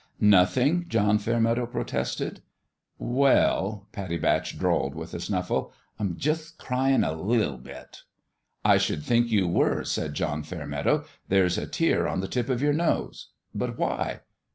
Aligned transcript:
"Nothing!" 0.39 0.85
John 0.89 1.19
Fairmeadow 1.19 1.67
protested." 1.67 2.41
Well," 3.19 3.85
Pattie 3.91 4.17
Batch 4.17 4.57
drawled, 4.57 4.95
with 4.95 5.13
a 5.13 5.19
snuffle," 5.19 5.71
I'm 5.99 6.15
jutht 6.17 6.53
cryin' 6.57 7.03
a 7.03 7.11
liT 7.13 7.61
bit."" 7.63 8.01
I 8.73 8.77
should 8.79 9.03
think 9.03 9.27
you 9.29 9.47
were," 9.47 9.83
said 9.83 10.15
John 10.15 10.41
Fair 10.41 10.65
meadow." 10.65 11.05
There's 11.29 11.59
a 11.59 11.67
tear 11.67 12.07
on 12.07 12.19
the 12.19 12.27
tip 12.27 12.49
of 12.49 12.63
your 12.63 12.73
nose. 12.73 13.27
But 13.53 13.77
why 13.77 14.21